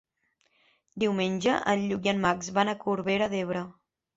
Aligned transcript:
Diumenge 1.03 1.57
en 1.75 1.83
Lluc 1.91 2.09
i 2.09 2.13
en 2.15 2.25
Max 2.27 2.51
van 2.59 2.73
a 2.73 2.77
Corbera 2.87 3.33
d'Ebre. 3.37 3.63